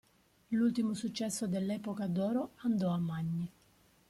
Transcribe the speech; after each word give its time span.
L'ultimo 0.49 0.95
successo 0.95 1.45
dell'epoca 1.45 2.07
d'oro 2.07 2.53
andò 2.61 2.89
a 2.89 2.97
Magni. 2.97 3.51